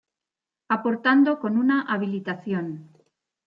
[0.67, 2.89] Aportando con una habilitación.